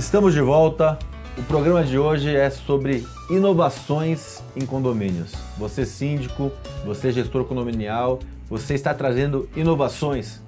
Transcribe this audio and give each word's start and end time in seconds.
Estamos 0.00 0.32
de 0.32 0.40
volta. 0.40 0.98
O 1.36 1.42
programa 1.42 1.84
de 1.84 1.98
hoje 1.98 2.34
é 2.34 2.48
sobre 2.48 3.06
inovações 3.28 4.42
em 4.56 4.64
condomínios. 4.64 5.34
Você 5.58 5.84
síndico, 5.84 6.50
você 6.86 7.12
gestor 7.12 7.44
condominial, 7.44 8.18
você 8.48 8.72
está 8.72 8.94
trazendo 8.94 9.46
inovações 9.54 10.40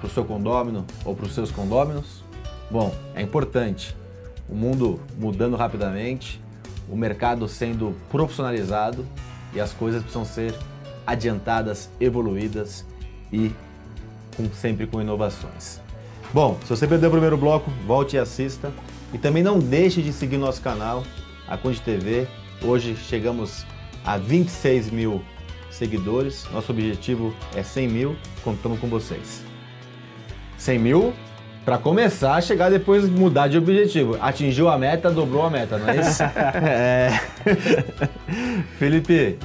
para 0.00 0.06
o 0.06 0.10
seu 0.10 0.24
condômino 0.24 0.86
ou 1.04 1.14
para 1.14 1.26
os 1.26 1.34
seus 1.34 1.50
condôminos? 1.50 2.24
Bom, 2.70 2.94
é 3.14 3.20
importante. 3.20 3.94
O 4.48 4.54
mundo 4.54 4.98
mudando 5.18 5.54
rapidamente, 5.54 6.40
o 6.88 6.96
mercado 6.96 7.46
sendo 7.48 7.94
profissionalizado 8.10 9.04
e 9.52 9.60
as 9.60 9.74
coisas 9.74 10.00
precisam 10.00 10.24
ser 10.24 10.54
adiantadas, 11.06 11.90
evoluídas 12.00 12.82
e 13.30 13.52
com, 14.34 14.50
sempre 14.54 14.86
com 14.86 15.02
inovações. 15.02 15.86
Bom, 16.32 16.58
se 16.62 16.68
você 16.68 16.86
perdeu 16.86 17.08
o 17.08 17.12
primeiro 17.12 17.38
bloco, 17.38 17.70
volte 17.86 18.16
e 18.16 18.18
assista. 18.18 18.70
E 19.14 19.18
também 19.18 19.42
não 19.42 19.58
deixe 19.58 20.02
de 20.02 20.12
seguir 20.12 20.36
nosso 20.36 20.60
canal, 20.60 21.02
a 21.46 21.56
Conde 21.56 21.80
TV. 21.80 22.26
Hoje 22.62 22.94
chegamos 22.96 23.64
a 24.04 24.18
26 24.18 24.90
mil 24.90 25.22
seguidores. 25.70 26.46
Nosso 26.52 26.70
objetivo 26.70 27.34
é 27.56 27.62
100 27.62 27.88
mil. 27.88 28.16
Contamos 28.44 28.78
com 28.78 28.88
vocês. 28.88 29.42
100 30.58 30.78
mil 30.78 31.14
para 31.64 31.78
começar 31.78 32.34
a 32.34 32.40
chegar 32.40 32.70
depois 32.70 33.08
mudar 33.08 33.48
de 33.48 33.56
objetivo. 33.56 34.18
Atingiu 34.20 34.68
a 34.68 34.76
meta, 34.76 35.10
dobrou 35.10 35.42
a 35.46 35.50
meta, 35.50 35.78
não 35.78 35.88
é 35.88 36.00
isso? 36.00 36.22
é. 36.62 37.20
Felipe, 38.78 39.38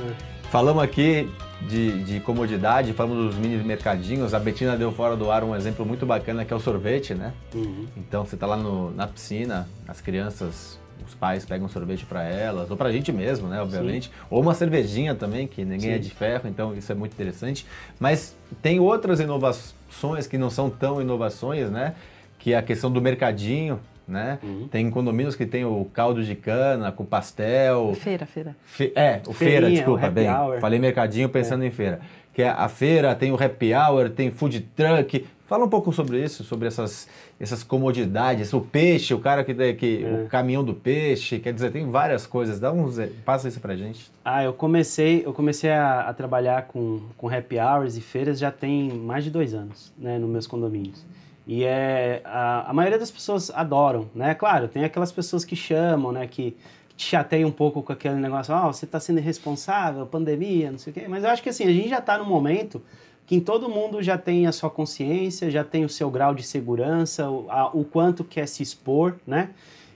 falamos 0.52 0.84
aqui 0.84 1.30
de, 1.68 2.04
de, 2.04 2.20
comodidade, 2.20 2.94
falamos 2.94 3.28
dos 3.28 3.36
mini 3.36 3.62
mercadinhos. 3.64 4.34
A 4.34 4.40
Betina 4.40 4.78
deu 4.78 4.92
fora 4.92 5.16
do 5.16 5.32
ar 5.32 5.44
um 5.44 5.56
exemplo 5.56 5.86
muito 5.86 6.06
bacana 6.06 6.46
que 6.46 6.54
é 6.54 6.56
o 6.56 6.60
sorvete, 6.60 7.14
né? 7.14 7.34
Uhum. 7.54 7.88
Então 7.98 8.26
você 8.26 8.36
está 8.36 8.46
lá 8.46 8.58
no, 8.58 8.92
na 8.92 9.08
piscina, 9.08 9.68
as 9.88 10.02
crianças, 10.02 10.80
os 11.06 11.14
pais 11.14 11.46
pegam 11.46 11.68
sorvete 11.68 12.06
para 12.06 12.24
elas, 12.24 12.70
ou 12.70 12.78
para 12.78 12.90
a 12.90 12.92
gente 12.92 13.12
mesmo, 13.12 13.48
né? 13.48 13.62
Obviamente. 13.62 14.08
Sim. 14.08 14.14
Ou 14.30 14.42
uma 14.42 14.54
cervejinha 14.54 15.16
também, 15.16 15.48
que 15.48 15.64
ninguém 15.64 15.92
Sim. 15.92 15.96
é 15.96 15.98
de 15.98 16.10
ferro, 16.10 16.50
então 16.50 16.76
isso 16.76 16.92
é 16.92 16.96
muito 16.96 17.14
interessante. 17.14 17.66
Mas 18.00 18.36
tem 18.62 18.80
outras 18.80 19.20
inovações 19.20 20.28
que 20.28 20.38
não 20.38 20.50
são 20.50 20.70
tão 20.70 21.02
inovações, 21.02 21.70
né? 21.70 21.96
Que 22.40 22.54
é 22.54 22.58
a 22.58 22.62
questão 22.62 22.92
do 22.92 23.02
mercadinho, 23.02 23.80
né? 24.08 24.40
Uhum. 24.44 24.68
Tem 24.68 24.90
condomínios 24.90 25.36
que 25.36 25.46
tem 25.46 25.66
o 25.66 25.86
caldo 25.94 26.24
de 26.24 26.36
cana 26.36 26.92
com 26.92 27.06
pastel. 27.06 27.94
Feira, 27.96 28.26
feira. 28.26 28.56
Fe 28.64 28.92
é, 28.96 29.22
o 29.28 29.34
Feirinha, 29.34 29.62
feira, 29.62 29.70
desculpa, 29.70 30.10
bem. 30.10 30.30
Hour. 30.30 30.60
Falei 30.60 30.80
mercadinho 30.80 31.30
pensando 31.30 31.64
é. 31.64 31.68
em 31.68 31.72
feira. 31.72 32.02
Que 32.34 32.42
é 32.42 32.50
a 32.50 32.68
feira, 32.68 33.14
tem 33.16 33.32
o 33.32 33.36
happy 33.36 33.74
hour, 33.74 34.10
tem 34.10 34.32
food 34.32 34.60
truck. 34.76 35.26
Fala 35.46 35.66
um 35.66 35.70
pouco 35.70 35.94
sobre 35.94 36.24
isso, 36.24 36.44
sobre 36.44 36.68
essas, 36.68 37.08
essas 37.40 37.64
comodidades, 37.64 38.54
o 38.54 38.62
peixe, 38.62 39.14
o 39.14 39.20
cara 39.20 39.44
que, 39.44 39.54
que 39.76 40.04
é. 40.04 40.24
o 40.24 40.28
caminhão 40.28 40.64
do 40.64 40.74
peixe, 40.74 41.38
quer 41.38 41.54
dizer, 41.54 41.72
tem 41.72 41.92
várias 41.92 42.26
coisas. 42.26 42.60
Dá 42.60 42.72
uns, 42.72 42.98
passa 43.24 43.48
isso 43.50 43.60
pra 43.60 43.76
gente. 43.76 44.12
Ah, 44.26 44.44
eu 44.44 44.54
comecei, 44.54 45.24
eu 45.24 45.32
comecei 45.32 45.70
a, 45.70 46.10
a 46.10 46.14
trabalhar 46.14 46.64
com, 46.64 47.02
com 47.18 47.30
happy 47.30 47.60
hours 47.60 47.98
e 47.98 48.02
feiras 48.02 48.40
já 48.40 48.52
tem 48.52 48.90
mais 48.90 49.24
de 49.24 49.30
dois 49.30 49.54
anos, 49.54 49.94
né, 49.98 50.18
nos 50.18 50.30
meus 50.30 50.48
condomínios. 50.48 51.06
E 51.46 51.64
é, 51.64 52.22
a, 52.24 52.70
a 52.70 52.74
maioria 52.74 52.98
das 52.98 53.12
pessoas 53.12 53.52
adoram, 53.52 54.10
né? 54.16 54.34
Claro, 54.34 54.68
tem 54.68 54.84
aquelas 54.84 55.12
pessoas 55.12 55.44
que 55.44 55.56
chamam, 55.56 56.12
né? 56.12 56.26
Que, 56.28 56.56
que 56.90 56.96
te 56.96 57.06
chateiam 57.06 57.50
um 57.50 57.52
pouco 57.52 57.82
com 57.82 57.92
aquele 57.92 58.16
negócio, 58.16 58.54
ó, 58.54 58.70
oh, 58.70 58.74
você 58.74 58.86
está 58.86 59.00
sendo 59.00 59.20
irresponsável, 59.20 60.06
pandemia, 60.06 60.72
não 60.72 60.78
sei 60.78 60.92
o 60.92 60.94
quê. 60.94 61.06
Mas 61.08 61.24
eu 61.24 61.30
acho 61.30 61.44
que 61.44 61.50
assim, 61.50 61.66
a 61.66 61.72
gente 61.72 61.90
já 61.90 62.00
está 62.00 62.18
no 62.18 62.26
momento 62.26 62.82
que 63.26 63.36
em 63.36 63.40
todo 63.40 63.70
mundo 63.70 64.02
já 64.02 64.18
tem 64.18 64.48
a 64.48 64.52
sua 64.52 64.70
consciência, 64.70 65.50
já 65.50 65.64
tem 65.64 65.86
o 65.86 65.90
seu 65.90 66.10
grau 66.10 66.36
de 66.36 66.44
segurança, 66.44 67.30
o, 67.30 67.50
a, 67.50 67.68
o 67.74 67.84
quanto 67.84 68.24
quer 68.24 68.48
se 68.48 68.62
expor, 68.62 69.16
né? 69.26 69.50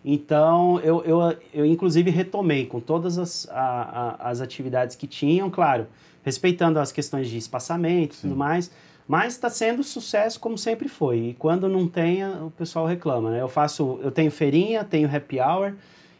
Então, 0.03 0.79
eu, 0.79 1.03
eu, 1.03 1.37
eu 1.53 1.65
inclusive 1.65 2.09
retomei 2.09 2.65
com 2.65 2.79
todas 2.79 3.17
as, 3.17 3.47
a, 3.51 4.15
as 4.29 4.39
atividades 4.39 4.95
que 4.95 5.05
tinham, 5.05 5.49
claro, 5.49 5.87
respeitando 6.23 6.79
as 6.79 6.91
questões 6.91 7.27
de 7.27 7.37
espaçamento 7.37 8.15
e 8.15 8.21
tudo 8.21 8.35
mais, 8.35 8.71
mas 9.07 9.33
está 9.33 9.49
sendo 9.49 9.83
sucesso 9.83 10.39
como 10.39 10.57
sempre 10.57 10.89
foi. 10.89 11.17
E 11.17 11.33
quando 11.35 11.69
não 11.69 11.87
tem, 11.87 12.25
o 12.25 12.51
pessoal 12.51 12.85
reclama, 12.85 13.31
né? 13.31 13.41
Eu 13.41 13.47
faço, 13.47 13.99
eu 14.03 14.11
tenho 14.11 14.29
feirinha, 14.29 14.83
tenho 14.83 15.13
happy 15.13 15.39
hour 15.39 15.73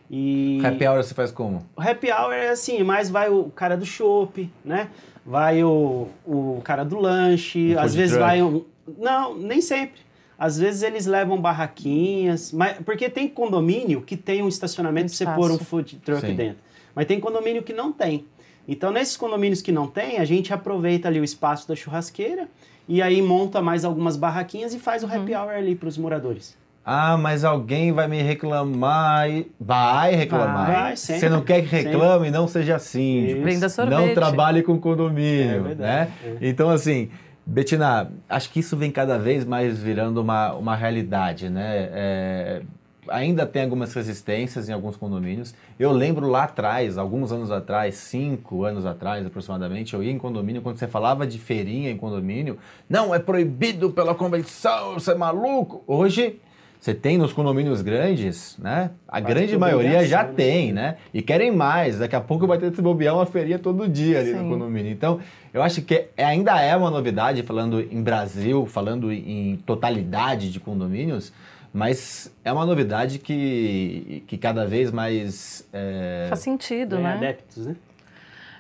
e... 0.10 0.60
Happy 0.64 0.88
hour 0.88 1.04
você 1.04 1.14
faz 1.14 1.32
como? 1.32 1.66
O 1.76 1.82
happy 1.82 2.10
hour 2.12 2.34
é 2.34 2.50
assim, 2.50 2.82
mais 2.84 3.10
vai 3.10 3.30
o 3.30 3.46
cara 3.50 3.76
do 3.76 3.86
chopp, 3.86 4.50
né? 4.64 4.90
Vai 5.26 5.64
o, 5.64 6.08
o 6.26 6.62
cara 6.64 6.86
do 6.86 6.98
lanche, 6.98 7.76
um 7.76 7.80
às 7.80 7.94
vezes 7.94 8.16
vai 8.16 8.42
um... 8.42 8.64
Não, 8.98 9.38
nem 9.38 9.60
sempre. 9.60 10.00
Às 10.40 10.58
vezes 10.58 10.84
eles 10.84 11.06
levam 11.06 11.42
barraquinhas, 11.42 12.54
mas 12.54 12.78
porque 12.86 13.10
tem 13.10 13.28
condomínio 13.28 14.02
que 14.02 14.16
tem 14.16 14.42
um 14.42 14.48
estacionamento 14.48 15.08
para 15.08 15.16
você 15.16 15.26
pôr 15.26 15.52
um 15.52 15.58
food 15.58 15.98
truck 15.98 16.22
Sim. 16.22 16.36
dentro. 16.36 16.64
Mas 16.96 17.06
tem 17.06 17.20
condomínio 17.20 17.64
que 17.64 17.74
não 17.74 17.92
tem. 17.92 18.26
Então, 18.68 18.92
nesses 18.92 19.16
condomínios 19.16 19.62
que 19.62 19.72
não 19.72 19.88
tem, 19.88 20.18
a 20.18 20.26
gente 20.26 20.54
aproveita 20.54 21.08
ali 21.08 21.20
o 21.20 21.24
espaço 21.24 21.68
da 21.68 21.76
churrasqueira 21.76 22.50
e 22.88 23.02
aí 23.02 23.22
monta 23.22 23.62
mais 23.62 23.84
algumas 23.84 24.16
barraquinhas 24.16 24.74
e 24.74 24.80
faz 24.80 25.04
o 25.04 25.08
happy 25.08 25.34
uhum. 25.34 25.42
hour 25.42 25.52
ali 25.52 25.76
para 25.76 25.90
os 25.90 25.98
moradores. 25.98 26.58
Ah, 26.90 27.18
mas 27.18 27.44
alguém 27.44 27.92
vai 27.92 28.08
me 28.08 28.22
reclamar. 28.22 29.30
E... 29.30 29.52
Vai 29.60 30.16
reclamar. 30.16 30.72
Vai, 30.72 30.96
sempre, 30.96 31.20
Você 31.20 31.30
não 31.30 31.42
quer 31.42 31.62
que 31.62 31.68
reclame, 31.68 32.28
sempre. 32.28 32.40
não 32.40 32.48
seja 32.48 32.78
assim. 32.78 33.44
Sorvete. 33.70 33.90
Não 33.90 34.14
trabalhe 34.14 34.64
com 34.64 34.80
condomínio, 34.80 35.72
é 35.72 35.76
né? 35.76 36.12
É. 36.24 36.38
Então, 36.40 36.70
assim, 36.70 37.10
Betina, 37.46 38.10
acho 38.30 38.50
que 38.50 38.62
isso 38.62 38.78
vem 38.78 38.90
cada 38.90 39.18
vez 39.18 39.44
mais 39.44 39.78
virando 39.78 40.22
uma, 40.22 40.54
uma 40.54 40.76
realidade, 40.78 41.50
né? 41.50 41.90
É, 41.92 42.62
ainda 43.10 43.46
tem 43.46 43.64
algumas 43.64 43.94
resistências 43.94 44.70
em 44.70 44.74
alguns 44.74 44.96
condomínios. 44.96 45.54
Eu 45.80 45.92
lembro 45.92 46.28
lá 46.28 46.44
atrás, 46.44 46.98
alguns 46.98 47.32
anos 47.32 47.52
atrás, 47.52 47.96
cinco 47.96 48.64
anos 48.64 48.86
atrás 48.86 49.26
aproximadamente, 49.26 49.94
eu 49.94 50.04
ia 50.04 50.12
em 50.12 50.18
condomínio, 50.18 50.62
quando 50.62 50.78
você 50.78 50.88
falava 50.88 51.26
de 51.26 51.40
feirinha 51.40 51.90
em 51.90 51.98
condomínio, 51.98 52.58
não, 52.90 53.14
é 53.14 53.20
proibido 53.20 53.92
pela 53.92 54.16
convenção, 54.16 54.96
você 54.96 55.12
é 55.12 55.16
maluco. 55.16 55.84
Hoje, 55.88 56.40
você 56.80 56.94
tem 56.94 57.18
nos 57.18 57.34
condomínios 57.34 57.82
grandes, 57.82 58.56
né? 58.60 58.92
A 59.08 59.20
grande 59.20 59.58
maioria 59.58 60.06
já 60.06 60.24
né? 60.24 60.34
tem, 60.36 60.72
né? 60.72 60.98
E 61.14 61.22
querem 61.22 61.52
mais. 61.52 62.00
Daqui 62.00 62.16
a 62.16 62.22
pouco 62.22 62.46
vai 62.46 62.58
ter 62.58 62.72
que 62.72 62.82
bobear 62.82 63.16
uma 63.16 63.26
feirinha 63.26 63.58
todo 63.58 63.88
dia 63.88 64.20
ali 64.20 64.32
Sim. 64.32 64.38
no 64.38 64.50
condomínio. 64.50 64.92
Então, 64.92 65.20
eu 65.54 65.64
acho 65.64 65.82
que 65.82 66.06
ainda 66.16 66.62
é 66.62 66.76
uma 66.76 66.92
novidade, 66.92 67.42
falando 67.42 67.82
em 67.82 68.02
Brasil, 68.02 68.66
falando 68.68 69.12
em 69.12 69.58
totalidade 69.66 70.52
de 70.52 70.60
condomínios, 70.60 71.34
mas 71.78 72.36
é 72.44 72.52
uma 72.52 72.66
novidade 72.66 73.20
que, 73.20 74.24
que 74.26 74.36
cada 74.36 74.66
vez 74.66 74.92
mais. 74.92 75.68
É... 75.72 76.26
Faz 76.28 76.40
sentido, 76.42 76.98
né? 76.98 77.14
adeptos, 77.14 77.68
né? 77.68 77.76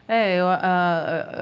É, 0.07 0.39
eu, 0.39 0.45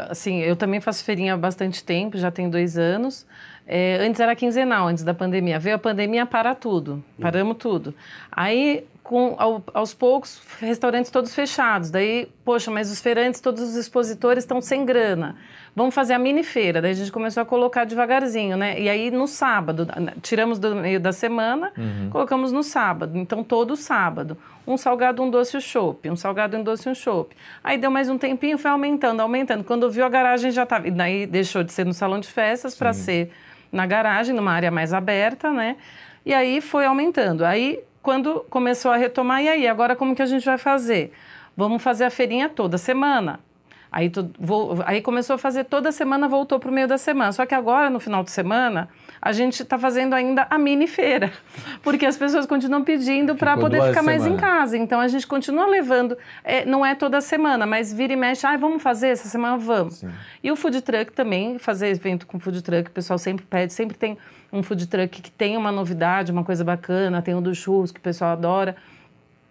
assim, 0.10 0.40
eu 0.40 0.56
também 0.56 0.80
faço 0.80 1.04
feirinha 1.04 1.34
há 1.34 1.38
bastante 1.38 1.84
tempo, 1.84 2.18
já 2.18 2.32
tem 2.32 2.50
dois 2.50 2.78
anos. 2.78 3.28
É, 3.68 3.98
antes 3.98 4.22
era 4.22 4.34
quinzenal, 4.36 4.88
antes 4.88 5.04
da 5.04 5.14
pandemia. 5.14 5.60
Veio 5.60 5.76
a 5.76 5.80
pandemia, 5.80 6.26
para 6.26 6.56
tudo. 6.56 7.04
Paramos 7.20 7.58
tudo. 7.58 7.94
Aí 8.32 8.86
com, 9.06 9.36
ao, 9.38 9.64
aos 9.72 9.94
poucos, 9.94 10.42
restaurantes 10.60 11.12
todos 11.12 11.36
fechados. 11.36 11.92
Daí, 11.92 12.28
poxa, 12.44 12.72
mas 12.72 12.92
os 12.92 13.00
feirantes, 13.00 13.40
todos 13.40 13.62
os 13.62 13.76
expositores 13.76 14.44
estão 14.44 14.60
sem 14.60 14.84
grana. 14.84 15.36
Vamos 15.76 15.94
fazer 15.94 16.16
a 16.16 16.20
mini 16.20 16.42
feira. 16.42 16.82
Daí 16.82 16.90
a 16.90 16.96
gente 16.96 17.12
começou 17.12 17.44
a 17.44 17.46
colocar 17.46 17.86
devagarzinho, 17.86 18.58
né? 18.58 18.80
E 18.80 18.90
aí 18.90 19.12
no 19.12 19.28
sábado, 19.28 19.88
tiramos 20.24 20.58
do 20.58 20.76
meio 20.76 21.00
da 21.00 21.12
semana, 21.12 21.72
uhum. 21.78 22.10
colocamos 22.10 22.52
no 22.52 22.64
sábado. 22.64 23.16
Então 23.16 23.44
todo 23.44 23.76
sábado, 23.76 24.36
um 24.66 24.76
salgado, 24.76 25.22
um 25.22 25.30
doce 25.30 25.56
e 25.56 25.58
um 25.60 25.62
chopp, 25.62 26.10
um 26.10 26.16
salgado, 26.16 26.58
um 26.58 26.64
doce 26.64 26.90
e 26.90 26.92
um 26.92 26.96
chopp. 26.96 27.36
Aí 27.64 27.78
deu 27.78 27.92
mais 27.92 28.10
um 28.10 28.18
tempinho, 28.18 28.58
foi 28.58 28.72
aumentando, 28.72 29.22
aumentando. 29.22 29.64
Quando 29.64 29.88
viu 29.92 30.04
a 30.04 30.10
garagem 30.10 30.50
já 30.50 30.64
estava, 30.64 30.88
e 30.88 30.92
daí 30.92 31.28
deixou 31.28 31.64
de 31.64 31.72
ser 31.72 31.86
no 31.86 31.94
salão 31.94 32.20
de 32.20 32.28
festas 32.28 32.74
para 32.74 32.92
ser 32.92 33.32
na 33.72 33.86
garagem, 33.86 34.34
numa 34.34 34.52
área 34.52 34.72
mais 34.72 34.94
aberta, 34.94 35.52
né? 35.52 35.76
E 36.26 36.34
aí 36.34 36.60
foi 36.60 36.86
aumentando. 36.86 37.46
Aí 37.46 37.84
quando 38.06 38.46
começou 38.52 38.92
a 38.92 38.98
retomar, 38.98 39.42
e 39.42 39.50
aí, 39.50 39.68
agora 39.68 39.96
como 39.96 40.16
que 40.16 40.22
a 40.22 40.28
gente 40.28 40.46
vai 40.46 40.60
fazer? 40.60 41.12
Vamos 41.58 41.82
fazer 41.82 42.04
a 42.06 42.12
feirinha 42.12 42.48
toda 42.48 42.78
semana. 42.78 43.40
Aí, 43.92 44.12
tu, 44.12 44.30
vou, 44.40 44.78
aí 44.86 45.02
começou 45.02 45.34
a 45.34 45.38
fazer 45.40 45.64
toda 45.64 45.92
semana, 45.92 46.28
voltou 46.28 46.60
para 46.60 46.70
o 46.70 46.72
meio 46.74 46.88
da 46.88 47.00
semana. 47.00 47.32
Só 47.32 47.48
que 47.48 47.56
agora, 47.56 47.90
no 47.90 48.00
final 48.00 48.24
de 48.24 48.30
semana, 48.30 48.88
a 49.26 49.32
gente 49.32 49.64
está 49.64 49.76
fazendo 49.80 50.14
ainda 50.14 50.46
a 50.52 50.56
mini 50.56 50.86
feira, 50.86 51.34
porque 51.82 52.06
as 52.06 52.16
pessoas 52.16 52.46
continuam 52.46 52.84
pedindo 52.84 53.34
para 53.34 53.58
poder 53.58 53.82
ficar 53.82 54.04
mais 54.04 54.24
em 54.24 54.38
casa. 54.38 54.78
Então 54.78 55.00
a 55.00 55.08
gente 55.08 55.26
continua 55.26 55.66
levando, 55.66 56.16
é, 56.44 56.64
não 56.64 56.86
é 56.86 56.94
toda 56.94 57.20
semana, 57.20 57.66
mas 57.66 57.92
vira 57.92 58.14
e 58.14 58.16
mexe, 58.16 58.46
ah, 58.46 58.56
vamos 58.56 58.84
fazer 58.84 59.08
essa 59.08 59.28
semana, 59.28 59.58
vamos. 59.58 59.96
Sim. 59.96 60.12
E 60.44 60.52
o 60.52 60.56
food 60.56 60.80
truck 60.82 61.12
também, 61.12 61.58
fazer 61.58 61.88
evento 61.88 62.28
com 62.28 62.40
food 62.40 62.62
truck, 62.62 62.88
o 62.88 62.94
pessoal 62.94 63.18
sempre 63.18 63.44
pede, 63.44 63.74
sempre 63.74 63.98
tem 63.98 64.16
um 64.54 64.62
food 64.62 64.86
truck 64.86 65.20
que 65.20 65.32
tem 65.32 65.58
uma 65.58 65.72
novidade, 65.72 66.32
uma 66.32 66.44
coisa 66.44 66.64
bacana, 66.64 67.20
tem 67.20 67.34
o 67.34 67.42
do 67.42 67.56
churros 67.56 67.92
que 67.92 67.98
o 68.00 68.04
pessoal 68.04 68.34
adora. 68.34 68.76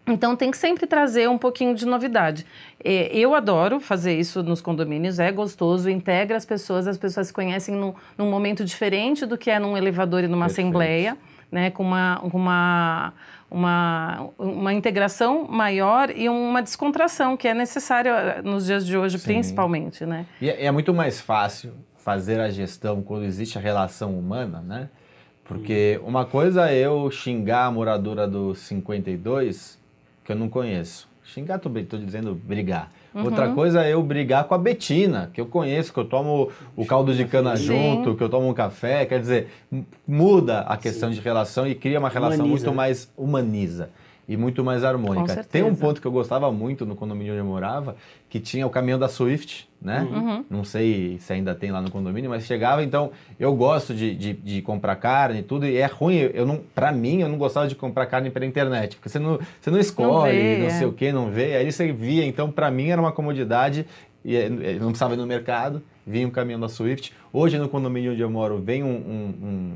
Então 0.06 0.36
tem 0.36 0.50
que 0.50 0.56
sempre 0.58 0.86
trazer 0.86 1.28
um 1.28 1.38
pouquinho 1.38 1.74
de 1.74 1.86
novidade. 1.86 2.44
É, 2.82 3.16
eu 3.16 3.34
adoro 3.34 3.80
fazer 3.80 4.18
isso 4.18 4.42
nos 4.42 4.60
condomínios, 4.60 5.18
é 5.18 5.32
gostoso, 5.32 5.88
integra 5.88 6.36
as 6.36 6.44
pessoas, 6.44 6.86
as 6.86 6.98
pessoas 6.98 7.28
se 7.28 7.32
conhecem 7.32 7.74
num, 7.74 7.94
num 8.18 8.30
momento 8.30 8.64
diferente 8.64 9.24
do 9.24 9.38
que 9.38 9.50
é 9.50 9.58
num 9.58 9.76
elevador 9.76 10.22
e 10.22 10.28
numa 10.28 10.46
Perfeito. 10.46 10.66
assembleia. 10.68 11.16
né, 11.54 11.70
com 11.70 11.84
uma, 11.84 12.20
uma, 12.20 13.14
uma, 13.48 14.30
uma 14.36 14.74
integração 14.74 15.46
maior 15.48 16.10
e 16.10 16.28
uma 16.28 16.60
descontração 16.60 17.36
que 17.36 17.46
é 17.46 17.54
necessária 17.54 18.42
nos 18.42 18.66
dias 18.66 18.84
de 18.84 18.98
hoje, 18.98 19.20
Sim. 19.20 19.26
principalmente. 19.26 20.04
Né? 20.04 20.26
E 20.40 20.50
é, 20.50 20.66
é 20.66 20.70
muito 20.72 20.92
mais 20.92 21.20
fácil 21.20 21.72
fazer 21.96 22.40
a 22.40 22.50
gestão 22.50 23.02
quando 23.02 23.24
existe 23.24 23.56
a 23.56 23.60
relação 23.60 24.18
humana, 24.18 24.60
né? 24.60 24.88
Porque 25.44 26.00
uma 26.02 26.24
coisa 26.24 26.70
é 26.70 26.78
eu 26.78 27.10
xingar 27.10 27.66
a 27.66 27.70
moradora 27.70 28.26
do 28.26 28.54
52, 28.54 29.78
que 30.24 30.32
eu 30.32 30.36
não 30.36 30.48
conheço. 30.48 31.08
Xingar, 31.22 31.58
tô, 31.58 31.70
tô 31.70 31.96
dizendo 31.96 32.34
brigar. 32.34 32.92
Uhum. 33.14 33.24
Outra 33.24 33.48
coisa 33.52 33.84
é 33.84 33.94
eu 33.94 34.02
brigar 34.02 34.44
com 34.44 34.54
a 34.54 34.58
Betina, 34.58 35.30
que 35.32 35.40
eu 35.40 35.46
conheço, 35.46 35.92
que 35.92 35.98
eu 35.98 36.04
tomo 36.04 36.50
o 36.76 36.84
caldo 36.84 37.14
de 37.14 37.24
cana 37.24 37.56
Sim. 37.56 37.64
junto, 37.64 38.14
que 38.14 38.22
eu 38.22 38.28
tomo 38.28 38.48
um 38.48 38.52
café. 38.52 39.06
Quer 39.06 39.20
dizer, 39.20 39.48
muda 40.06 40.60
a 40.60 40.76
questão 40.76 41.08
Sim. 41.08 41.14
de 41.14 41.20
relação 41.20 41.66
e 41.66 41.74
cria 41.74 41.98
uma 41.98 42.10
relação 42.10 42.44
humaniza. 42.44 42.66
muito 42.66 42.76
mais 42.76 43.10
humaniza 43.16 43.90
e 44.26 44.36
muito 44.36 44.64
mais 44.64 44.84
harmônica. 44.84 45.44
Tem 45.44 45.62
um 45.62 45.74
ponto 45.74 46.00
que 46.00 46.06
eu 46.06 46.12
gostava 46.12 46.50
muito 46.50 46.86
no 46.86 46.96
condomínio 46.96 47.32
onde 47.32 47.40
eu 47.40 47.44
morava, 47.44 47.96
que 48.28 48.40
tinha 48.40 48.66
o 48.66 48.70
caminhão 48.70 48.98
da 48.98 49.08
Swift, 49.08 49.68
né? 49.80 50.08
Uhum. 50.10 50.44
Não 50.48 50.64
sei 50.64 51.18
se 51.18 51.32
ainda 51.32 51.54
tem 51.54 51.70
lá 51.70 51.80
no 51.80 51.90
condomínio, 51.90 52.30
mas 52.30 52.44
chegava, 52.44 52.82
então 52.82 53.10
eu 53.38 53.54
gosto 53.54 53.94
de, 53.94 54.14
de, 54.14 54.32
de 54.32 54.62
comprar 54.62 54.96
carne 54.96 55.40
e 55.40 55.42
tudo, 55.42 55.66
e 55.66 55.76
é 55.76 55.86
ruim, 55.86 56.30
eu 56.32 56.46
não, 56.46 56.60
pra 56.74 56.90
mim, 56.90 57.20
eu 57.20 57.28
não 57.28 57.36
gostava 57.36 57.68
de 57.68 57.74
comprar 57.74 58.06
carne 58.06 58.30
pela 58.30 58.46
internet, 58.46 58.96
porque 58.96 59.08
você 59.08 59.18
não, 59.18 59.38
você 59.60 59.70
não 59.70 59.78
escolhe, 59.78 60.36
não, 60.36 60.42
vê, 60.42 60.58
não 60.58 60.70
sei 60.70 60.84
é. 60.84 60.86
o 60.86 60.92
que, 60.92 61.12
não 61.12 61.30
vê, 61.30 61.56
aí 61.56 61.70
você 61.70 61.92
via, 61.92 62.24
então 62.24 62.50
para 62.50 62.70
mim 62.70 62.88
era 62.88 63.00
uma 63.00 63.12
comodidade, 63.12 63.86
e 64.24 64.36
é, 64.36 64.48
não 64.48 64.88
precisava 64.88 65.12
ir 65.12 65.18
no 65.18 65.26
mercado, 65.26 65.82
vinha 66.06 66.26
um 66.26 66.30
caminhão 66.30 66.58
da 66.58 66.68
Swift. 66.68 67.12
Hoje 67.30 67.58
no 67.58 67.68
condomínio 67.68 68.12
onde 68.12 68.22
eu 68.22 68.30
moro 68.30 68.58
vem 68.58 68.82
um, 68.82 68.88
um, 68.88 69.46
um 69.46 69.72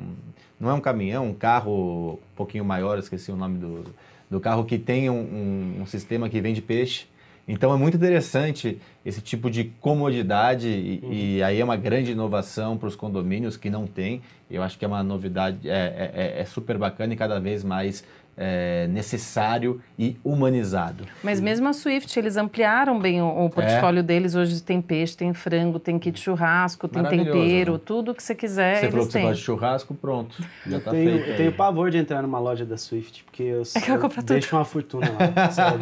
não 0.59 0.71
é 0.71 0.75
um 0.75 0.81
caminhão, 0.81 1.27
um 1.27 1.35
carro 1.35 2.15
um 2.15 2.35
pouquinho 2.35 2.65
maior, 2.65 2.99
esqueci 2.99 3.31
o 3.31 3.37
nome 3.37 3.59
do 3.59 3.85
do 4.31 4.41
carro 4.41 4.65
que 4.65 4.79
tem 4.79 5.09
um, 5.09 5.21
um, 5.21 5.83
um 5.83 5.87
sistema 5.87 6.29
que 6.29 6.41
vende 6.41 6.61
peixe. 6.61 7.07
Então 7.47 7.73
é 7.73 7.79
muito 7.79 7.97
interessante 7.97 8.79
esse 9.05 9.23
tipo 9.23 9.51
de 9.51 9.65
comodidade 9.81 10.69
e, 10.69 11.01
uhum. 11.03 11.13
e 11.13 11.43
aí 11.43 11.61
é 11.61 11.65
uma 11.65 11.77
grande 11.77 12.13
inovação 12.13 12.77
para 12.77 12.89
os 12.89 12.95
condomínios 12.95 13.57
que 13.57 13.71
não 13.71 13.87
tem. 13.87 14.21
Eu 14.51 14.63
acho 14.63 14.79
que 14.79 14.85
é 14.85 14.89
uma 14.89 15.03
novidade, 15.03 15.69
é, 15.69 15.73
é, 15.73 16.13
é, 16.15 16.41
é 16.41 16.45
super 16.45 16.79
bacana 16.79 17.13
e 17.13 17.17
cada 17.17 17.39
vez 17.39 17.63
mais 17.63 18.05
é, 18.39 18.87
necessário 18.89 19.81
e 19.99 20.17
humanizado. 20.23 21.05
Mas 21.25 21.41
mesmo 21.41 21.69
a 21.69 21.73
Swift, 21.73 22.17
eles 22.17 22.37
ampliaram 22.37 22.99
bem 22.99 23.21
o, 23.21 23.47
o 23.47 23.51
portfólio 23.51 23.99
é. 23.99 24.03
deles. 24.03 24.37
Hoje 24.37 24.63
tem 24.63 24.81
peixe, 24.81 25.17
tem 25.17 25.35
frango, 25.35 25.81
tem 25.81 25.99
kit 25.99 26.19
churrasco, 26.21 26.87
tem 26.87 27.03
tempero, 27.03 27.73
né? 27.73 27.81
tudo 27.85 28.15
que 28.15 28.23
você 28.23 28.37
quiser. 28.37 28.77
Você 28.77 28.91
falou 28.91 29.07
que 29.07 29.13
têm. 29.13 29.23
você 29.23 29.29
gosta 29.29 29.35
de 29.35 29.43
churrasco, 29.45 29.95
pronto. 29.95 30.41
Já 30.65 30.77
eu 30.77 30.81
tá 30.81 30.91
tenho, 30.93 31.11
feito. 31.11 31.31
Eu 31.31 31.37
tenho 31.37 31.53
pavor 31.53 31.91
de 31.91 31.99
entrar 31.99 32.23
numa 32.23 32.39
loja 32.39 32.65
da 32.65 32.77
Swift, 32.77 33.25
porque 33.25 33.43
eu, 33.43 33.63
é 33.75 33.91
eu, 33.91 33.95
eu 34.01 34.23
deixo 34.23 34.55
uma 34.55 34.65
fortuna 34.65 35.07
lá. 35.11 35.51
sério. 35.51 35.81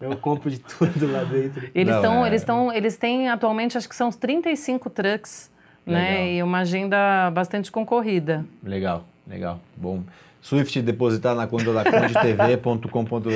Eu 0.00 0.16
compro 0.16 0.50
de 0.50 0.58
tudo 0.58 1.10
lá 1.10 1.22
dentro. 1.22 1.70
Eles 1.72 1.94
estão, 1.94 2.24
é... 2.24 2.28
eles 2.28 2.42
estão, 2.42 2.72
eles 2.72 2.96
têm 2.96 3.28
atualmente 3.28 3.78
acho 3.78 3.88
que 3.88 3.94
são 3.94 4.10
35 4.10 4.90
trucks, 4.90 5.52
né? 5.86 6.34
E 6.34 6.42
uma 6.42 6.58
agenda 6.58 7.30
bastante 7.30 7.70
concorrida. 7.70 8.44
Legal, 8.62 9.04
legal, 9.26 9.60
bom. 9.76 10.02
Swift 10.40 10.80
depositar 10.82 11.34
na 11.34 11.46
conta 11.46 11.72
da 11.72 11.84
condetv.com.br. 11.84 13.30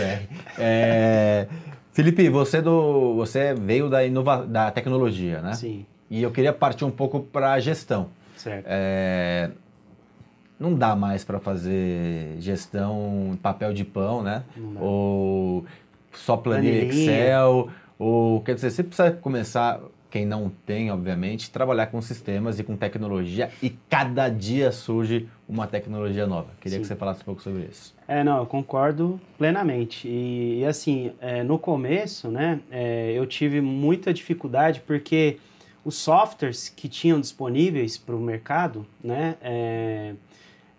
É, 0.58 1.48
Felipe, 1.92 2.28
você, 2.28 2.60
do, 2.62 3.14
você 3.16 3.54
veio 3.54 3.88
da, 3.88 4.04
inova, 4.04 4.46
da 4.46 4.70
tecnologia, 4.70 5.40
né? 5.40 5.54
Sim. 5.54 5.84
E 6.08 6.22
eu 6.22 6.30
queria 6.30 6.52
partir 6.52 6.84
um 6.84 6.90
pouco 6.90 7.20
para 7.20 7.52
a 7.52 7.60
gestão. 7.60 8.08
Certo. 8.36 8.64
É, 8.68 9.50
não 10.58 10.74
dá 10.74 10.94
mais 10.94 11.24
para 11.24 11.40
fazer 11.40 12.36
gestão 12.38 13.38
papel 13.42 13.72
de 13.72 13.84
pão, 13.84 14.22
né? 14.22 14.44
Ou 14.78 15.64
só 16.12 16.36
planilha 16.36 16.84
Excel. 16.84 17.68
Ou, 17.98 18.40
quer 18.40 18.54
dizer, 18.54 18.70
você 18.70 18.82
precisa 18.82 19.10
começar 19.10 19.80
quem 20.10 20.26
não 20.26 20.50
tem, 20.66 20.90
obviamente, 20.90 21.50
trabalhar 21.50 21.86
com 21.86 22.02
sistemas 22.02 22.58
e 22.58 22.64
com 22.64 22.76
tecnologia 22.76 23.50
e 23.62 23.70
cada 23.70 24.28
dia 24.28 24.72
surge 24.72 25.28
uma 25.48 25.66
tecnologia 25.66 26.26
nova. 26.26 26.48
Queria 26.60 26.78
Sim. 26.78 26.82
que 26.82 26.88
você 26.88 26.96
falasse 26.96 27.22
um 27.22 27.24
pouco 27.24 27.42
sobre 27.42 27.68
isso. 27.70 27.94
É, 28.08 28.24
não, 28.24 28.38
eu 28.38 28.46
concordo 28.46 29.20
plenamente. 29.38 30.08
E, 30.08 30.60
e 30.60 30.64
assim, 30.64 31.12
é, 31.20 31.42
no 31.44 31.58
começo, 31.58 32.28
né, 32.28 32.60
é, 32.70 33.12
eu 33.14 33.24
tive 33.26 33.60
muita 33.60 34.12
dificuldade 34.12 34.80
porque 34.80 35.38
os 35.84 35.94
softwares 35.94 36.68
que 36.68 36.88
tinham 36.88 37.20
disponíveis 37.20 37.96
para 37.96 38.14
o 38.14 38.20
mercado, 38.20 38.84
né, 39.02 39.36
é, 39.40 40.14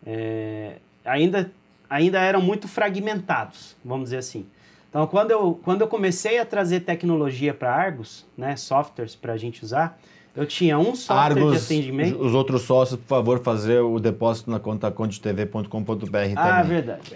é, 0.05 0.75
ainda, 1.05 1.51
ainda 1.89 2.19
eram 2.19 2.41
muito 2.41 2.67
fragmentados, 2.67 3.75
vamos 3.83 4.05
dizer 4.05 4.17
assim. 4.17 4.45
Então, 4.91 5.07
quando 5.07 5.31
eu, 5.31 5.57
quando 5.63 5.81
eu 5.81 5.87
comecei 5.87 6.37
a 6.37 6.45
trazer 6.45 6.81
tecnologia 6.81 7.53
para 7.53 7.73
Argos, 7.73 8.25
né, 8.37 8.57
softwares 8.57 9.15
para 9.15 9.31
a 9.31 9.37
gente 9.37 9.63
usar, 9.63 9.97
eu 10.35 10.45
tinha 10.45 10.77
um 10.77 10.93
software 10.93 11.41
Argos, 11.41 11.59
de 11.59 11.65
atendimento. 11.65 12.21
Os 12.21 12.33
outros 12.33 12.63
sócios, 12.63 12.99
por 12.99 13.07
favor, 13.07 13.39
fazer 13.39 13.79
o 13.79 13.97
depósito 14.01 14.51
na 14.51 14.59
conta 14.59 14.91
contotv.com.br 14.91 16.17
Ah, 16.35 16.61
verdade. 16.63 17.13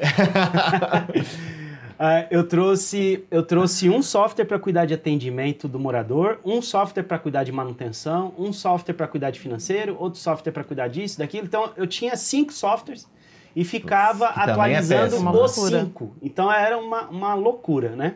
Uh, 1.96 2.28
eu, 2.32 2.48
trouxe, 2.48 3.26
eu 3.30 3.44
trouxe 3.44 3.90
um 3.90 4.02
software 4.02 4.46
para 4.46 4.58
cuidar 4.58 4.86
de 4.86 4.94
atendimento 4.94 5.68
do 5.68 5.78
morador, 5.78 6.40
um 6.46 6.62
software 6.62 7.04
para 7.04 7.20
cuidar 7.20 7.44
de 7.44 7.52
manutenção, 7.52 8.34
um 8.38 8.54
software 8.54 8.94
para 8.94 9.08
cuidar 9.08 9.32
de 9.32 9.40
financeiro, 9.42 9.98
outro 10.00 10.18
software 10.18 10.54
para 10.54 10.64
cuidar 10.64 10.88
disso, 10.88 11.20
daquilo. 11.20 11.46
Então, 11.46 11.72
eu 11.76 11.86
tinha 11.86 12.16
cinco 12.16 12.54
softwares 12.54 13.06
e 13.56 13.64
ficava 13.64 14.34
que 14.34 14.40
é 14.40 14.44
atualizando 14.44 15.16
é 15.16 15.44
os 15.44 15.52
cinco. 15.52 16.16
Então 16.22 16.52
era 16.52 16.78
uma, 16.78 17.08
uma 17.08 17.34
loucura, 17.34 17.96
né? 17.96 18.16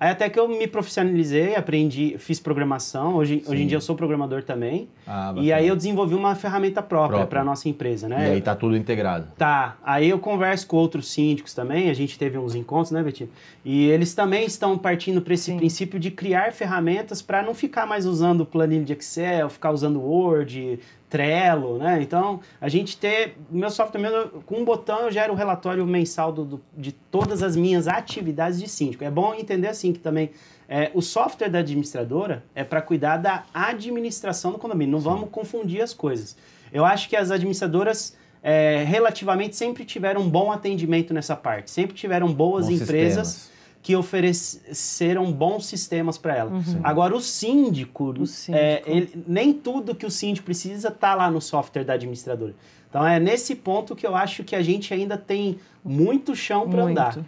Aí 0.00 0.10
até 0.10 0.30
que 0.30 0.38
eu 0.38 0.46
me 0.46 0.68
profissionalizei, 0.68 1.56
aprendi, 1.56 2.14
fiz 2.18 2.38
programação. 2.38 3.16
Hoje, 3.16 3.42
hoje 3.48 3.62
em 3.64 3.66
dia 3.66 3.76
eu 3.76 3.80
sou 3.80 3.96
programador 3.96 4.44
também. 4.44 4.88
Ah, 5.04 5.34
e 5.36 5.52
aí 5.52 5.66
eu 5.66 5.74
desenvolvi 5.74 6.14
uma 6.14 6.36
ferramenta 6.36 6.80
própria 6.80 7.26
para 7.26 7.40
a 7.40 7.44
nossa 7.44 7.68
empresa, 7.68 8.08
né? 8.08 8.28
E 8.28 8.32
aí 8.34 8.40
tá 8.40 8.54
tudo 8.54 8.76
integrado. 8.76 9.26
Tá. 9.36 9.76
Aí 9.82 10.08
eu 10.08 10.20
converso 10.20 10.68
com 10.68 10.76
outros 10.76 11.10
síndicos 11.10 11.52
também. 11.52 11.90
A 11.90 11.94
gente 11.94 12.16
teve 12.16 12.38
uns 12.38 12.54
encontros, 12.54 12.92
né, 12.92 13.02
Betinho? 13.02 13.28
E 13.64 13.88
eles 13.88 14.14
também 14.14 14.46
estão 14.46 14.78
partindo 14.78 15.20
para 15.20 15.34
esse 15.34 15.46
Sim. 15.46 15.56
princípio 15.56 15.98
de 15.98 16.12
criar 16.12 16.52
ferramentas 16.52 17.20
para 17.20 17.42
não 17.42 17.52
ficar 17.52 17.84
mais 17.84 18.06
usando 18.06 18.46
planilha 18.46 18.84
de 18.84 18.92
Excel, 18.92 19.50
ficar 19.50 19.72
usando 19.72 20.00
Word, 20.00 20.78
Trello, 21.08 21.78
né? 21.78 22.00
Então, 22.02 22.40
a 22.60 22.68
gente 22.68 22.96
ter. 22.96 23.36
Meu 23.50 23.70
software 23.70 24.00
mesmo, 24.00 24.42
com 24.42 24.56
um 24.56 24.64
botão 24.64 25.00
eu 25.00 25.10
gero 25.10 25.32
o 25.32 25.36
relatório 25.36 25.84
mensal 25.86 26.32
do, 26.32 26.44
do, 26.44 26.60
de 26.76 26.92
todas 26.92 27.42
as 27.42 27.56
minhas 27.56 27.88
atividades 27.88 28.60
de 28.60 28.68
síndico. 28.68 29.04
É 29.04 29.10
bom 29.10 29.34
entender 29.34 29.68
assim 29.68 29.92
que 29.92 29.98
também 29.98 30.30
é, 30.68 30.90
o 30.94 31.00
software 31.00 31.48
da 31.48 31.60
administradora 31.60 32.44
é 32.54 32.62
para 32.62 32.82
cuidar 32.82 33.16
da 33.16 33.44
administração 33.52 34.52
do 34.52 34.58
condomínio. 34.58 34.92
Não 34.92 34.98
Sim. 34.98 35.04
vamos 35.04 35.30
confundir 35.30 35.80
as 35.80 35.94
coisas. 35.94 36.36
Eu 36.72 36.84
acho 36.84 37.08
que 37.08 37.16
as 37.16 37.30
administradoras 37.30 38.16
é, 38.42 38.84
relativamente 38.84 39.56
sempre 39.56 39.84
tiveram 39.84 40.20
um 40.20 40.28
bom 40.28 40.52
atendimento 40.52 41.14
nessa 41.14 41.34
parte, 41.34 41.70
sempre 41.70 41.96
tiveram 41.96 42.32
boas 42.32 42.66
Bons 42.66 42.82
empresas. 42.82 43.28
Sistemas 43.28 43.57
que 43.88 43.96
ofereceram 43.96 45.32
bons 45.32 45.64
sistemas 45.64 46.18
para 46.18 46.36
ela. 46.36 46.50
Uhum. 46.50 46.80
Agora, 46.84 47.16
o 47.16 47.22
síndico, 47.22 48.10
o 48.10 48.26
síndico. 48.26 48.62
É, 48.62 48.82
ele, 48.84 49.24
nem 49.26 49.54
tudo 49.54 49.94
que 49.94 50.04
o 50.04 50.10
síndico 50.10 50.44
precisa 50.44 50.88
está 50.88 51.14
lá 51.14 51.30
no 51.30 51.40
software 51.40 51.84
da 51.84 51.94
administradora. 51.94 52.54
Então, 52.90 53.06
é 53.06 53.18
nesse 53.18 53.54
ponto 53.54 53.96
que 53.96 54.06
eu 54.06 54.14
acho 54.14 54.44
que 54.44 54.54
a 54.54 54.60
gente 54.60 54.92
ainda 54.92 55.16
tem 55.16 55.58
muito 55.82 56.36
chão 56.36 56.68
para 56.68 56.82
andar. 56.82 57.18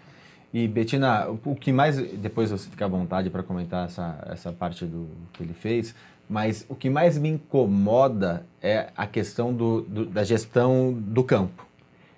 E, 0.53 0.69
Betina, 0.69 1.31
o 1.31 1.55
que 1.55 1.73
mais. 1.73 1.97
Depois 1.97 2.51
você 2.51 2.69
fica 2.69 2.85
à 2.85 2.89
vontade 2.89 3.31
para 3.31 3.43
comentar 3.43 3.87
essa, 3.87 4.23
essa 4.31 4.53
parte 4.53 4.85
do 4.85 5.09
que 5.33 5.43
ele 5.43 5.55
fez, 5.55 5.95
mas 6.29 6.67
o 6.69 6.75
que 6.75 6.91
mais 6.91 7.17
me 7.17 7.31
incomoda 7.31 8.45
é 8.61 8.91
a 8.95 9.07
questão 9.07 9.51
do, 9.55 9.81
do 9.81 10.05
da 10.05 10.25
gestão 10.25 10.93
do 10.93 11.25
campo. 11.25 11.67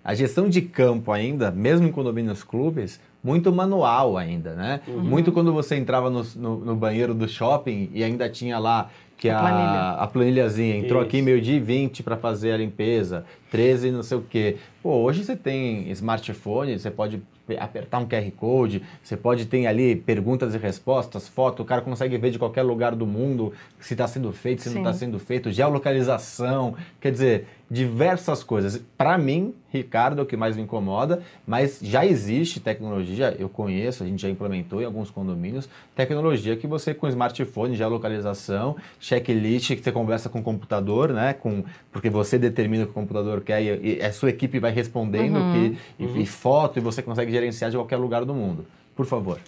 A 0.03 0.17
gestão 0.17 0.49
de 0.49 0.63
campo 0.63 1.13
ainda, 1.13 1.53
mesmo 1.53 1.87
em 1.87 1.93
condomínios 1.93 2.43
clubes, 2.43 2.99
muito 3.23 3.53
manual 3.53 4.17
ainda, 4.17 4.55
né? 4.55 4.81
Uhum. 4.87 5.01
Muito 5.01 5.31
quando 5.31 5.53
você 5.53 5.77
entrava 5.77 6.11
no, 6.11 6.25
no, 6.37 6.57
no, 6.65 6.77
banheiro 6.77 7.15
do 7.15 7.29
shopping 7.29 7.89
e 7.93 8.03
ainda 8.03 8.29
tinha 8.29 8.59
lá 8.59 8.91
que 9.17 9.29
a, 9.29 9.39
a, 9.39 9.41
planilha. 9.41 9.91
a 9.91 10.07
planilhazinha 10.09 10.77
entrou 10.77 11.01
Isso. 11.01 11.09
aqui 11.09 11.23
meio-dia 11.23 11.57
e 11.57 11.61
20 11.61 12.03
para 12.03 12.17
fazer 12.17 12.53
a 12.53 12.57
limpeza, 12.57 13.25
13 13.51 13.93
não 13.93 14.03
sei 14.03 14.19
o 14.19 14.23
quê. 14.23 14.57
Pô, 14.83 14.97
hoje 14.97 15.25
você 15.25 15.37
tem 15.37 15.89
smartphone, 15.91 16.77
você 16.77 16.91
pode 16.91 17.23
apertar 17.59 17.99
um 17.99 18.07
QR 18.07 18.31
Code, 18.37 18.83
você 19.03 19.17
pode 19.17 19.47
ter 19.47 19.67
ali 19.67 19.97
perguntas 19.97 20.55
e 20.55 20.59
respostas, 20.59 21.29
foto, 21.29 21.63
o 21.63 21.65
cara 21.65 21.81
consegue 21.81 22.17
ver 22.17 22.31
de 22.31 22.39
qualquer 22.39 22.63
lugar 22.63 22.95
do 22.95 23.07
mundo 23.07 23.53
se 23.79 23.95
está 23.95 24.07
sendo 24.07 24.33
feito, 24.33 24.63
se 24.63 24.69
Sim. 24.69 24.77
não 24.77 24.83
está 24.83 24.93
sendo 24.95 25.19
feito, 25.19 25.51
geolocalização, 25.51 26.75
quer 27.01 27.13
dizer, 27.13 27.47
diversas 27.73 28.45
coisas. 28.45 28.79
Para 28.99 29.17
mim, 29.17 29.55
Ricardo 29.71 30.21
é 30.21 30.23
o 30.23 30.27
que 30.27 30.37
mais 30.37 30.55
me 30.55 30.63
incomoda, 30.63 31.23
mas 31.47 31.79
já 31.81 32.05
existe 32.05 32.61
tecnologia, 32.61 33.35
eu 33.39 33.49
conheço, 33.49 34.03
a 34.05 34.07
gente 34.07 34.21
já 34.21 34.29
implementou 34.29 34.83
em 34.83 34.85
alguns 34.85 35.11
condomínios, 35.11 35.67
tecnologia 35.97 36.55
que 36.55 36.67
você 36.67 36.93
com 36.93 37.09
smartphone, 37.09 37.75
geolocalização, 37.75 38.77
checklist, 39.01 39.75
que 39.75 39.83
você 39.83 39.91
conversa 39.91 40.29
com 40.29 40.41
o 40.41 40.43
computador, 40.43 41.15
né? 41.15 41.33
Com, 41.33 41.65
porque 41.91 42.11
você 42.11 42.39
determina 42.39 42.85
o 42.85 42.87
que 42.87 42.93
o 42.93 42.95
computador 42.95 43.41
quer 43.41 43.63
e, 43.63 43.97
e 43.97 44.03
a 44.03 44.13
sua 44.13 44.29
equipe 44.29 44.59
vai 44.59 44.71
respondendo 44.71 45.39
uhum, 45.39 45.53
que, 45.97 46.03
uhum. 46.05 46.17
E, 46.19 46.23
e 46.25 46.27
foto 46.27 46.79
e 46.79 46.83
você 46.83 47.01
consegue 47.01 47.33
gerenciar 47.33 47.71
de 47.71 47.79
qualquer 47.79 47.97
lugar 47.97 48.27
do 48.27 48.35
mundo. 48.35 48.67
Por 48.95 49.07
favor. 49.07 49.39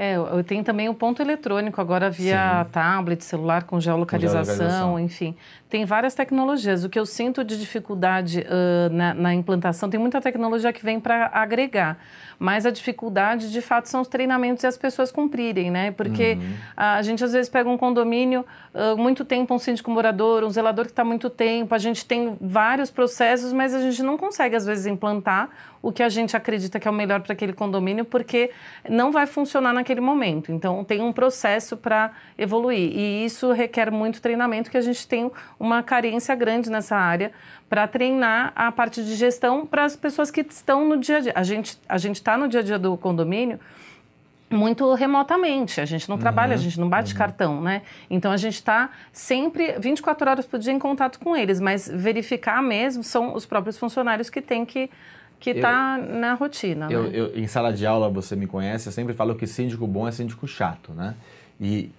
É, 0.00 0.14
eu 0.14 0.44
tenho 0.44 0.62
também 0.62 0.88
o 0.88 0.94
ponto 0.94 1.20
eletrônico 1.20 1.80
agora 1.80 2.08
via 2.08 2.62
Sim. 2.64 2.70
tablet, 2.70 3.24
celular 3.24 3.64
com 3.64 3.80
geolocalização, 3.80 4.44
com 4.44 4.46
geolocalização, 4.46 5.00
enfim. 5.00 5.34
Tem 5.68 5.84
várias 5.84 6.14
tecnologias. 6.14 6.84
O 6.84 6.88
que 6.88 6.96
eu 6.96 7.04
sinto 7.04 7.42
de 7.42 7.58
dificuldade 7.58 8.46
uh, 8.46 8.94
na, 8.94 9.12
na, 9.12 9.34
implantação, 9.34 9.90
tem 9.90 9.98
muita 9.98 10.20
tecnologia 10.20 10.72
que 10.72 10.84
vem 10.84 11.00
para 11.00 11.28
agregar, 11.34 11.98
mas 12.38 12.64
a 12.64 12.70
dificuldade, 12.70 13.50
de 13.50 13.60
fato, 13.60 13.86
são 13.86 14.00
os 14.00 14.06
treinamentos 14.06 14.62
e 14.62 14.68
as 14.68 14.78
pessoas 14.78 15.10
cumprirem, 15.10 15.68
né? 15.68 15.90
Porque 15.90 16.38
uhum. 16.40 16.54
a 16.76 17.02
gente 17.02 17.24
às 17.24 17.32
vezes 17.32 17.48
pega 17.48 17.68
um 17.68 17.76
condomínio, 17.76 18.46
uh, 18.72 18.96
muito 18.96 19.24
tempo, 19.24 19.52
um 19.52 19.58
síndico 19.58 19.90
morador, 19.90 20.44
um 20.44 20.50
zelador 20.50 20.84
que 20.84 20.92
está 20.92 21.04
muito 21.04 21.28
tempo, 21.28 21.74
a 21.74 21.78
gente 21.78 22.06
tem 22.06 22.36
vários 22.40 22.88
processos, 22.88 23.52
mas 23.52 23.74
a 23.74 23.80
gente 23.80 24.00
não 24.00 24.16
consegue 24.16 24.54
às 24.54 24.64
vezes 24.64 24.86
implantar 24.86 25.50
o 25.82 25.92
que 25.92 26.02
a 26.02 26.08
gente 26.08 26.36
acredita 26.36 26.80
que 26.80 26.88
é 26.88 26.90
o 26.90 26.94
melhor 26.94 27.20
para 27.20 27.32
aquele 27.32 27.52
condomínio, 27.52 28.04
porque 28.04 28.50
não 28.88 29.12
vai 29.12 29.26
funcionar 29.26 29.72
naquele 29.72 29.87
momento. 30.00 30.52
Então, 30.52 30.84
tem 30.84 31.00
um 31.00 31.12
processo 31.12 31.76
para 31.76 32.12
evoluir. 32.36 32.90
E 32.94 33.24
isso 33.24 33.52
requer 33.52 33.90
muito 33.90 34.20
treinamento, 34.20 34.70
que 34.70 34.76
a 34.76 34.80
gente 34.82 35.06
tem 35.06 35.30
uma 35.58 35.82
carência 35.82 36.34
grande 36.34 36.70
nessa 36.70 36.96
área 36.96 37.32
para 37.68 37.86
treinar 37.86 38.52
a 38.54 38.72
parte 38.72 39.04
de 39.04 39.14
gestão 39.14 39.66
para 39.66 39.84
as 39.84 39.96
pessoas 39.96 40.30
que 40.30 40.40
estão 40.40 40.88
no 40.88 40.96
dia 40.96 41.18
a 41.18 41.20
dia. 41.20 41.32
A 41.34 41.42
gente 41.42 41.78
a 41.88 41.96
está 41.96 42.36
no 42.36 42.48
dia 42.48 42.60
a 42.60 42.62
dia 42.62 42.78
do 42.78 42.96
condomínio 42.96 43.60
muito 44.50 44.92
remotamente. 44.94 45.80
A 45.80 45.84
gente 45.84 46.08
não 46.08 46.16
uhum, 46.16 46.20
trabalha, 46.20 46.54
a 46.54 46.58
gente 46.58 46.78
não 46.80 46.88
bate 46.88 47.12
uhum. 47.12 47.18
cartão, 47.18 47.60
né? 47.60 47.82
Então 48.08 48.32
a 48.32 48.36
gente 48.36 48.54
está 48.54 48.90
sempre 49.12 49.74
24 49.78 50.30
horas 50.30 50.46
por 50.46 50.58
dia 50.58 50.72
em 50.72 50.78
contato 50.78 51.18
com 51.18 51.36
eles, 51.36 51.60
mas 51.60 51.88
verificar 51.92 52.62
mesmo 52.62 53.02
são 53.02 53.34
os 53.34 53.44
próprios 53.44 53.76
funcionários 53.76 54.30
que 54.30 54.40
têm 54.40 54.64
que 54.64 54.90
que 55.38 55.50
está 55.50 55.98
na 55.98 56.34
rotina. 56.34 56.88
Eu, 56.90 57.04
né? 57.04 57.10
eu, 57.12 57.36
em 57.36 57.46
sala 57.46 57.72
de 57.72 57.86
aula, 57.86 58.08
você 58.08 58.34
me 58.34 58.46
conhece, 58.46 58.88
eu 58.88 58.92
sempre 58.92 59.14
falo 59.14 59.34
que 59.34 59.46
síndico 59.46 59.86
bom 59.86 60.06
é 60.06 60.12
síndico 60.12 60.46
chato, 60.46 60.92
né? 60.92 61.14
E 61.60 61.90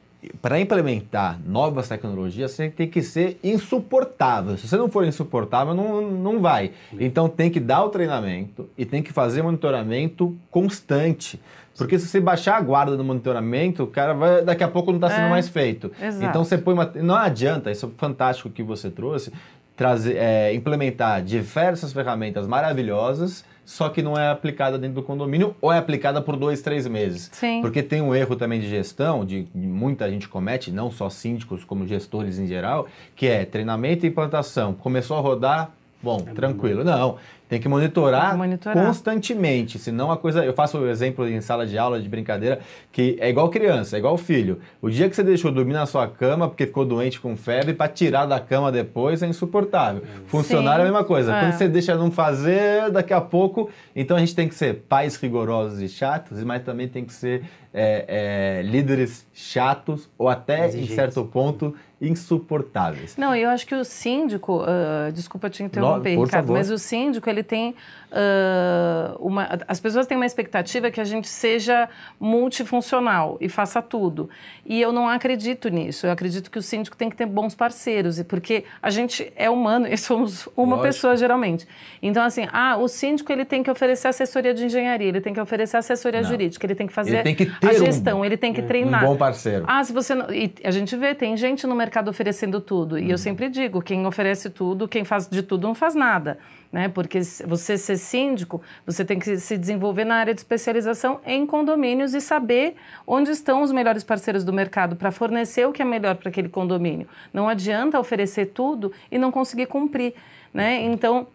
para 0.41 0.59
implementar 0.59 1.39
novas 1.45 1.87
tecnologias, 1.87 2.51
você 2.51 2.69
tem 2.69 2.89
que 2.89 3.01
ser 3.01 3.39
insuportável. 3.41 4.57
Se 4.57 4.67
você 4.67 4.75
não 4.75 4.89
for 4.89 5.05
insuportável, 5.05 5.73
não, 5.73 6.01
não 6.01 6.41
vai. 6.41 6.71
Então 6.99 7.29
tem 7.29 7.49
que 7.49 7.59
dar 7.59 7.83
o 7.85 7.89
treinamento 7.89 8.69
e 8.77 8.85
tem 8.85 9.01
que 9.01 9.13
fazer 9.13 9.41
monitoramento 9.41 10.35
constante. 10.51 11.39
Porque 11.77 11.97
se 11.97 12.07
você 12.07 12.19
baixar 12.19 12.57
a 12.57 12.61
guarda 12.61 12.97
do 12.97 13.03
monitoramento, 13.05 13.83
o 13.83 13.87
cara 13.87 14.13
vai, 14.13 14.43
daqui 14.43 14.61
a 14.61 14.67
pouco 14.67 14.91
não 14.91 14.97
está 14.97 15.09
sendo 15.09 15.27
é, 15.27 15.29
mais 15.29 15.47
feito. 15.47 15.89
Exato. 16.01 16.25
Então 16.25 16.43
você 16.43 16.57
põe 16.57 16.73
uma. 16.73 16.91
Não 16.95 17.15
adianta, 17.15 17.71
isso 17.71 17.85
é 17.85 17.89
fantástico 17.97 18.49
que 18.49 18.61
você 18.61 18.89
trouxe 18.89 19.31
trazer, 19.79 20.17
é, 20.17 20.53
implementar 20.53 21.23
diversas 21.23 21.93
ferramentas 21.93 22.45
maravilhosas, 22.45 23.45
só 23.63 23.87
que 23.87 24.01
não 24.01 24.19
é 24.19 24.29
aplicada 24.29 24.77
dentro 24.77 24.95
do 24.95 25.03
condomínio 25.03 25.55
ou 25.61 25.71
é 25.71 25.77
aplicada 25.77 26.21
por 26.21 26.35
dois, 26.35 26.61
três 26.61 26.85
meses. 26.85 27.29
Sim. 27.31 27.61
Porque 27.61 27.81
tem 27.81 28.01
um 28.01 28.13
erro 28.13 28.35
também 28.35 28.59
de 28.59 28.67
gestão, 28.67 29.23
de, 29.23 29.47
muita 29.55 30.09
gente 30.09 30.27
comete, 30.27 30.69
não 30.69 30.91
só 30.91 31.09
síndicos, 31.09 31.63
como 31.63 31.87
gestores 31.87 32.37
em 32.37 32.45
geral, 32.45 32.87
que 33.15 33.25
é 33.25 33.45
treinamento 33.45 34.05
e 34.05 34.09
implantação. 34.09 34.73
Começou 34.73 35.15
a 35.15 35.21
rodar, 35.21 35.71
bom, 36.03 36.25
é 36.27 36.33
tranquilo. 36.33 36.83
Bom. 36.83 36.89
Não, 36.89 37.17
tem 37.49 37.59
que 37.59 37.67
monitorar, 37.67 38.21
Tem 38.21 38.31
que 38.31 38.37
monitorar, 38.37 38.85
constantemente, 38.85 39.79
senão 39.79 40.11
a 40.11 40.17
coisa. 40.17 40.45
Eu 40.45 40.53
faço 40.53 40.77
o 40.77 40.81
um 40.83 40.87
exemplo 40.87 41.27
em 41.27 41.41
sala 41.41 41.65
de 41.65 41.79
aula 41.79 41.99
de 41.99 42.07
brincadeira 42.07 42.59
que 42.91 43.17
é 43.19 43.27
igual 43.27 43.49
criança, 43.49 43.95
é 43.95 43.99
igual 43.99 44.15
filho. 44.17 44.59
O 44.79 44.87
dia 44.87 45.09
que 45.09 45.15
você 45.15 45.23
deixou 45.23 45.51
dormir 45.51 45.73
na 45.73 45.87
sua 45.87 46.07
cama 46.07 46.47
porque 46.47 46.67
ficou 46.67 46.85
doente 46.85 47.19
com 47.19 47.35
febre, 47.35 47.73
para 47.73 47.87
tirar 47.87 48.27
da 48.27 48.39
cama 48.39 48.71
depois 48.71 49.23
é 49.23 49.27
insuportável. 49.27 50.03
Funcionário 50.27 50.81
Sim. 50.83 50.85
é 50.85 50.89
a 50.89 50.91
mesma 50.91 51.03
coisa. 51.03 51.35
É. 51.35 51.39
Quando 51.39 51.53
você 51.53 51.67
deixa 51.67 51.95
não 51.95 52.11
fazer, 52.11 52.91
daqui 52.91 53.13
a 53.13 53.21
pouco. 53.21 53.71
Então 53.95 54.15
a 54.15 54.19
gente 54.19 54.35
tem 54.35 54.47
que 54.47 54.53
ser 54.53 54.83
pais 54.87 55.15
rigorosos 55.15 55.81
e 55.81 55.89
chatos, 55.89 56.43
mas 56.43 56.61
também 56.61 56.87
tem 56.87 57.03
que 57.03 57.13
ser 57.13 57.45
é, 57.73 58.59
é, 58.59 58.61
líderes 58.61 59.25
chatos 59.33 60.09
ou 60.17 60.27
até, 60.27 60.67
Exigentes. 60.67 60.91
em 60.91 60.95
certo 60.95 61.25
ponto, 61.25 61.75
insuportáveis. 62.01 63.15
Não, 63.17 63.35
eu 63.35 63.49
acho 63.49 63.67
que 63.67 63.75
o 63.75 63.83
síndico, 63.83 64.63
uh, 64.63 65.11
desculpa 65.11 65.49
te 65.49 65.63
interromper, 65.63 66.11
Ricardo, 66.11 66.31
favor. 66.31 66.53
mas 66.53 66.71
o 66.71 66.77
síndico 66.77 67.29
ele 67.29 67.38
tem 67.43 67.75
uh, 68.11 69.17
uma, 69.19 69.59
as 69.67 69.79
pessoas 69.79 70.07
têm 70.07 70.17
uma 70.17 70.25
expectativa 70.25 70.91
que 70.91 70.99
a 70.99 71.03
gente 71.03 71.27
seja 71.27 71.89
multifuncional 72.19 73.37
e 73.39 73.47
faça 73.47 73.81
tudo. 73.81 74.29
E 74.65 74.81
eu 74.81 74.91
não 74.91 75.07
acredito 75.07 75.69
nisso. 75.69 76.05
Eu 76.05 76.11
acredito 76.11 76.49
que 76.51 76.59
o 76.59 76.61
síndico 76.61 76.95
tem 76.95 77.09
que 77.09 77.15
ter 77.15 77.25
bons 77.25 77.55
parceiros, 77.55 78.21
porque 78.23 78.65
a 78.81 78.89
gente 78.89 79.31
é 79.35 79.49
humano 79.49 79.87
e 79.87 79.95
somos 79.97 80.47
uma 80.55 80.75
Lógico. 80.75 80.87
pessoa 80.87 81.17
geralmente. 81.17 81.67
Então 82.01 82.23
assim, 82.23 82.47
ah, 82.51 82.77
o 82.77 82.87
síndico 82.87 83.31
ele 83.31 83.45
tem 83.45 83.63
que 83.63 83.71
oferecer 83.71 84.07
assessoria 84.07 84.53
de 84.53 84.65
engenharia, 84.65 85.07
ele 85.07 85.21
tem 85.21 85.33
que 85.33 85.41
oferecer 85.41 85.77
assessoria 85.77 86.21
não. 86.21 86.29
jurídica, 86.29 86.65
ele 86.65 86.75
tem 86.75 86.87
que 86.87 86.93
fazer 86.93 87.23
tem 87.23 87.35
que 87.35 87.51
a 87.65 87.73
gestão, 87.73 88.21
um, 88.21 88.25
ele 88.25 88.37
tem 88.37 88.53
que 88.53 88.61
treinar. 88.61 89.03
Um 89.03 89.09
bom 89.09 89.17
parceiro. 89.17 89.65
Ah, 89.67 89.83
se 89.83 89.93
você 89.93 90.15
não, 90.15 90.33
e 90.33 90.53
a 90.63 90.71
gente 90.71 90.95
vê 90.95 91.13
tem 91.13 91.35
gente 91.37 91.65
no 91.67 91.75
mercado 91.75 92.09
oferecendo 92.09 92.59
tudo. 92.59 92.97
E 92.97 93.05
eu 93.05 93.11
uhum. 93.11 93.17
sempre 93.17 93.49
digo, 93.49 93.81
quem 93.81 94.05
oferece 94.05 94.49
tudo, 94.49 94.87
quem 94.87 95.03
faz 95.03 95.27
de 95.27 95.41
tudo 95.43 95.67
não 95.67 95.75
faz 95.75 95.95
nada. 95.95 96.37
Né? 96.71 96.87
Porque 96.87 97.21
você 97.47 97.77
ser 97.77 97.97
síndico, 97.97 98.61
você 98.85 99.03
tem 99.03 99.17
que 99.17 99.37
se 99.37 99.57
desenvolver 99.57 100.05
na 100.05 100.15
área 100.15 100.33
de 100.33 100.39
especialização 100.39 101.19
em 101.25 101.45
condomínios 101.45 102.13
e 102.13 102.21
saber 102.21 102.75
onde 103.07 103.31
estão 103.31 103.63
os 103.63 103.71
melhores 103.71 104.03
parceiros 104.03 104.43
do 104.43 104.53
mercado 104.53 104.95
para 104.95 105.11
fornecer 105.11 105.67
o 105.67 105.71
que 105.71 105.81
é 105.81 105.85
melhor 105.85 106.15
para 106.15 106.29
aquele 106.29 106.47
condomínio. 106.47 107.07
Não 107.33 107.49
adianta 107.49 107.99
oferecer 107.99 108.47
tudo 108.47 108.91
e 109.11 109.17
não 109.17 109.31
conseguir 109.31 109.65
cumprir. 109.65 110.13
Né? 110.53 110.83
Então, 110.83 111.27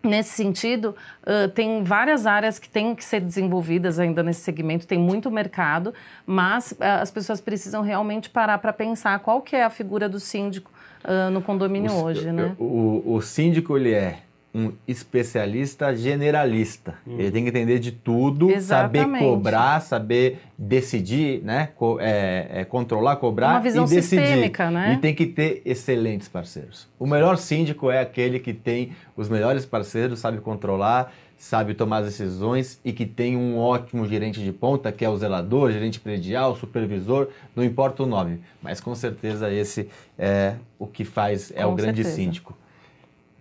Nesse 0.00 0.30
sentido, 0.30 0.94
uh, 1.24 1.48
tem 1.48 1.82
várias 1.82 2.24
áreas 2.24 2.56
que 2.56 2.68
têm 2.68 2.94
que 2.94 3.04
ser 3.04 3.20
desenvolvidas 3.20 3.98
ainda 3.98 4.22
nesse 4.22 4.42
segmento, 4.42 4.86
tem 4.86 4.98
muito 4.98 5.28
mercado, 5.28 5.92
mas 6.24 6.70
uh, 6.70 7.02
as 7.02 7.10
pessoas 7.10 7.40
precisam 7.40 7.82
realmente 7.82 8.30
parar 8.30 8.58
para 8.58 8.72
pensar 8.72 9.18
qual 9.18 9.42
que 9.42 9.56
é 9.56 9.64
a 9.64 9.70
figura 9.70 10.08
do 10.08 10.20
síndico 10.20 10.70
uh, 11.04 11.30
no 11.30 11.42
condomínio 11.42 11.90
o, 11.90 12.04
hoje, 12.04 12.30
né? 12.30 12.54
O, 12.60 13.14
o 13.14 13.20
síndico, 13.20 13.76
ele 13.76 13.92
é 13.92 14.20
um 14.58 14.72
especialista 14.86 15.94
generalista. 15.94 16.94
Hum. 17.06 17.16
Ele 17.18 17.30
tem 17.30 17.42
que 17.44 17.50
entender 17.50 17.78
de 17.78 17.92
tudo, 17.92 18.50
Exatamente. 18.50 19.04
saber 19.04 19.18
cobrar, 19.18 19.80
saber 19.80 20.38
decidir, 20.56 21.42
né? 21.44 21.68
Co 21.76 21.98
é, 22.00 22.48
é, 22.50 22.64
controlar, 22.64 23.16
cobrar 23.16 23.50
Uma 23.50 23.60
visão 23.60 23.84
e 23.84 23.88
decidir. 23.88 24.22
Sistêmica, 24.22 24.70
né? 24.70 24.94
E 24.94 24.96
tem 24.98 25.14
que 25.14 25.26
ter 25.26 25.62
excelentes 25.64 26.28
parceiros. 26.28 26.88
O 26.98 27.06
melhor 27.06 27.36
síndico 27.38 27.90
é 27.90 28.00
aquele 28.00 28.40
que 28.40 28.52
tem 28.52 28.92
os 29.16 29.28
melhores 29.28 29.64
parceiros, 29.64 30.18
sabe 30.18 30.38
controlar, 30.38 31.12
sabe 31.36 31.72
tomar 31.72 31.98
as 31.98 32.06
decisões 32.06 32.80
e 32.84 32.92
que 32.92 33.06
tem 33.06 33.36
um 33.36 33.58
ótimo 33.58 34.06
gerente 34.06 34.42
de 34.42 34.52
ponta, 34.52 34.90
que 34.90 35.04
é 35.04 35.08
o 35.08 35.16
zelador, 35.16 35.70
gerente 35.70 36.00
predial, 36.00 36.56
supervisor, 36.56 37.28
não 37.54 37.62
importa 37.62 38.02
o 38.02 38.06
nome, 38.06 38.40
mas 38.60 38.80
com 38.80 38.94
certeza 38.94 39.52
esse 39.52 39.88
é 40.18 40.56
o 40.78 40.86
que 40.86 41.04
faz, 41.04 41.52
é 41.54 41.62
com 41.62 41.72
o 41.72 41.74
grande 41.76 42.02
certeza. 42.02 42.16
síndico. 42.16 42.56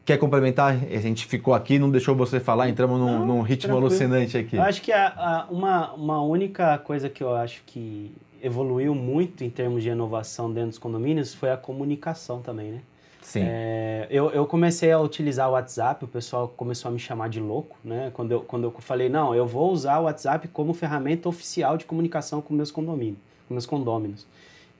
Quer 0.07 0.17
complementar? 0.17 0.73
A 0.73 1.01
gente 1.01 1.25
ficou 1.25 1.53
aqui, 1.53 1.77
não 1.77 1.91
deixou 1.91 2.15
você 2.15 2.39
falar, 2.39 2.69
entramos 2.69 2.97
num, 2.97 3.19
não, 3.19 3.25
num 3.25 3.41
ritmo 3.41 3.73
tranquilo. 3.73 3.87
alucinante 3.87 4.37
aqui. 4.37 4.55
Eu 4.55 4.63
acho 4.63 4.81
que 4.81 4.93
a, 4.93 5.07
a, 5.09 5.47
uma, 5.51 5.93
uma 5.95 6.21
única 6.21 6.77
coisa 6.77 7.09
que 7.09 7.21
eu 7.21 7.35
acho 7.35 7.61
que 7.65 8.09
evoluiu 8.41 8.95
muito 8.95 9.43
em 9.43 9.49
termos 9.49 9.83
de 9.83 9.89
inovação 9.89 10.49
dentro 10.49 10.69
dos 10.69 10.77
condomínios 10.77 11.33
foi 11.33 11.51
a 11.51 11.57
comunicação 11.57 12.41
também, 12.41 12.71
né? 12.71 12.79
Sim. 13.21 13.41
É, 13.43 14.07
eu, 14.09 14.31
eu 14.31 14.45
comecei 14.45 14.93
a 14.93 14.97
utilizar 14.97 15.49
o 15.49 15.51
WhatsApp, 15.51 16.05
o 16.05 16.07
pessoal 16.07 16.47
começou 16.55 16.87
a 16.87 16.91
me 16.93 16.99
chamar 16.99 17.27
de 17.27 17.41
louco, 17.41 17.75
né? 17.83 18.09
Quando 18.13 18.31
eu, 18.31 18.39
quando 18.39 18.63
eu 18.63 18.71
falei, 18.79 19.09
não, 19.09 19.35
eu 19.35 19.45
vou 19.45 19.73
usar 19.73 19.99
o 19.99 20.03
WhatsApp 20.03 20.47
como 20.47 20.73
ferramenta 20.73 21.27
oficial 21.27 21.75
de 21.75 21.83
comunicação 21.83 22.39
com 22.39 22.53
meus 22.53 22.71
condomínios, 22.71 23.19
com 23.45 23.53
meus 23.53 23.65
condôminos. 23.65 24.25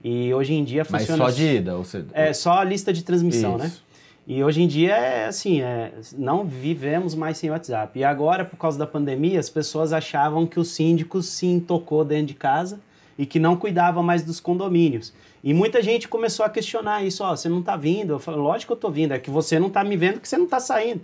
E 0.01 0.33
hoje 0.33 0.53
em 0.53 0.63
dia 0.63 0.85
funciona... 0.85 1.25
Mas 1.25 1.35
só 1.35 1.37
de 1.37 1.55
ida? 1.57 1.75
Ou 1.75 1.83
seja... 1.83 2.05
É, 2.13 2.31
só 2.31 2.53
a 2.53 2.63
lista 2.63 2.93
de 2.93 3.03
transmissão, 3.03 3.57
né? 3.57 3.65
Isso. 3.65 3.75
né? 3.75 3.86
E 4.29 4.43
hoje 4.43 4.61
em 4.61 4.67
dia 4.67 4.93
é 4.93 5.27
assim, 5.27 5.61
é, 5.61 5.93
não 6.17 6.43
vivemos 6.43 7.15
mais 7.15 7.37
sem 7.37 7.49
WhatsApp. 7.49 7.97
E 7.97 8.03
agora, 8.03 8.43
por 8.43 8.57
causa 8.57 8.77
da 8.77 8.85
pandemia, 8.85 9.39
as 9.39 9.49
pessoas 9.49 9.93
achavam 9.93 10.45
que 10.45 10.59
o 10.59 10.65
síndico 10.65 11.21
sim 11.21 11.61
tocou 11.61 12.03
dentro 12.03 12.25
de 12.25 12.33
casa 12.33 12.77
e 13.17 13.25
que 13.25 13.39
não 13.39 13.55
cuidava 13.55 14.03
mais 14.03 14.25
dos 14.25 14.41
condomínios. 14.41 15.13
E 15.41 15.53
muita 15.53 15.81
gente 15.81 16.09
começou 16.09 16.45
a 16.45 16.49
questionar 16.49 17.05
isso, 17.05 17.23
ó, 17.23 17.33
você 17.33 17.47
não 17.47 17.61
está 17.61 17.77
vindo? 17.77 18.11
Eu 18.11 18.19
falei, 18.19 18.41
lógico 18.41 18.67
que 18.67 18.73
eu 18.73 18.77
estou 18.77 18.91
vindo, 18.91 19.13
é 19.13 19.19
que 19.19 19.29
você 19.29 19.57
não 19.59 19.67
está 19.67 19.81
me 19.81 19.95
vendo 19.95 20.19
que 20.19 20.27
você 20.27 20.35
não 20.35 20.43
está 20.43 20.59
saindo. 20.59 20.99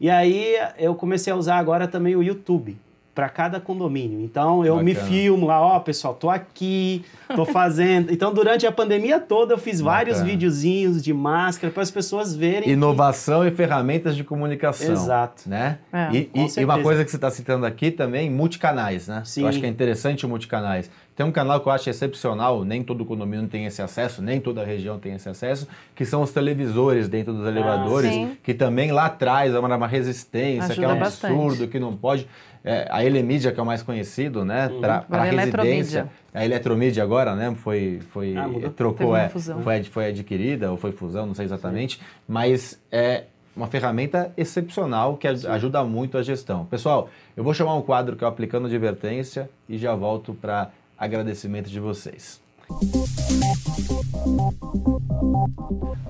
E 0.00 0.08
aí 0.08 0.54
eu 0.78 0.94
comecei 0.94 1.30
a 1.30 1.36
usar 1.36 1.58
agora 1.58 1.86
também 1.86 2.16
o 2.16 2.22
YouTube. 2.22 2.78
Para 3.14 3.28
cada 3.28 3.60
condomínio. 3.60 4.20
Então 4.20 4.64
eu 4.64 4.76
Bacana. 4.76 4.82
me 4.82 4.94
filmo 4.94 5.46
lá, 5.46 5.60
ó, 5.60 5.78
pessoal, 5.80 6.14
tô 6.14 6.30
aqui, 6.30 7.04
tô 7.36 7.44
fazendo. 7.44 8.10
Então 8.10 8.32
durante 8.32 8.66
a 8.66 8.72
pandemia 8.72 9.20
toda 9.20 9.52
eu 9.52 9.58
fiz 9.58 9.80
vários 9.80 10.16
Bacana. 10.16 10.30
videozinhos 10.32 11.02
de 11.02 11.12
máscara 11.12 11.70
para 11.72 11.82
as 11.82 11.90
pessoas 11.90 12.34
verem. 12.34 12.62
que- 12.62 12.70
Inovação 12.70 13.46
e 13.46 13.50
ferramentas 13.50 14.16
de 14.16 14.24
comunicação. 14.24 14.92
Exato. 14.92 15.42
Né? 15.46 15.78
É, 15.92 16.08
e, 16.12 16.24
com 16.24 16.38
e- 16.40 16.60
e 16.60 16.64
uma 16.64 16.80
coisa 16.80 17.04
que 17.04 17.10
você 17.10 17.16
está 17.16 17.30
citando 17.30 17.66
aqui 17.66 17.90
também, 17.90 18.30
multicanais, 18.30 19.08
né? 19.08 19.22
Sim. 19.26 19.42
Eu 19.42 19.48
acho 19.48 19.60
que 19.60 19.66
é 19.66 19.68
interessante 19.68 20.24
o 20.24 20.28
multicanais. 20.28 20.90
Tem 21.14 21.26
um 21.26 21.30
canal 21.32 21.60
que 21.60 21.68
eu 21.68 21.72
acho 21.72 21.90
excepcional, 21.90 22.64
nem 22.64 22.82
todo 22.82 23.04
condomínio 23.04 23.46
tem 23.46 23.66
esse 23.66 23.82
acesso, 23.82 24.22
nem 24.22 24.40
toda 24.40 24.64
região 24.64 24.98
tem 24.98 25.12
esse 25.12 25.28
acesso, 25.28 25.68
que 25.94 26.06
são 26.06 26.22
os 26.22 26.30
televisores 26.30 27.06
dentro 27.06 27.34
dos 27.34 27.46
elevadores, 27.46 28.10
sim. 28.10 28.36
que 28.42 28.54
também 28.54 28.90
lá 28.90 29.04
atrás 29.04 29.54
é 29.54 29.58
uma, 29.58 29.86
resistência, 29.86 30.74
que 30.74 30.82
é 30.82 30.88
um 30.88 30.92
Ajuda 30.92 31.06
absurdo, 31.06 31.36
bastante. 31.50 31.70
que 31.70 31.78
não 31.78 31.94
pode. 31.94 32.26
É, 32.64 32.86
a 32.90 33.04
Elemídia, 33.04 33.50
que 33.50 33.58
é 33.58 33.62
o 33.62 33.66
mais 33.66 33.82
conhecido, 33.82 34.44
né? 34.44 34.70
Para 34.80 34.98
Agora 34.98 35.26
é 35.26 35.30
residência. 35.30 35.42
Eletromídia. 35.42 36.08
A 36.32 36.44
Eletromídia 36.44 37.02
agora, 37.02 37.34
né? 37.34 37.54
Foi, 37.56 38.00
foi 38.10 38.36
Ah, 38.36 38.48
trocou, 38.76 39.16
é, 39.16 39.28
foi, 39.28 39.82
foi 39.84 40.06
adquirida 40.08 40.70
ou 40.70 40.76
foi 40.76 40.92
fusão, 40.92 41.26
não 41.26 41.34
sei 41.34 41.44
exatamente, 41.44 42.00
mas 42.28 42.80
é 42.92 43.24
uma 43.56 43.66
ferramenta 43.66 44.32
excepcional 44.36 45.16
que 45.16 45.26
aj- 45.26 45.44
ajuda 45.46 45.82
muito 45.84 46.16
a 46.16 46.22
gestão. 46.22 46.64
Pessoal, 46.66 47.08
eu 47.36 47.42
vou 47.42 47.52
chamar 47.52 47.74
um 47.74 47.82
quadro 47.82 48.14
que 48.16 48.22
é 48.22 48.26
o 48.26 48.30
Aplicando 48.30 48.66
Advertência 48.66 49.50
e 49.68 49.76
já 49.76 49.94
volto 49.94 50.32
para 50.32 50.70
agradecimento 50.96 51.68
de 51.68 51.80
vocês. 51.80 52.40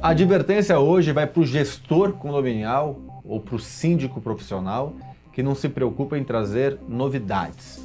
A 0.00 0.10
advertência 0.10 0.78
hoje 0.78 1.12
vai 1.12 1.26
para 1.26 1.40
o 1.40 1.46
gestor 1.46 2.12
condominial 2.12 2.98
ou 3.24 3.40
para 3.40 3.54
o 3.56 3.58
síndico 3.58 4.20
profissional 4.20 4.92
que 5.32 5.42
não 5.42 5.54
se 5.54 5.68
preocupa 5.68 6.18
em 6.18 6.24
trazer 6.24 6.78
novidades. 6.88 7.82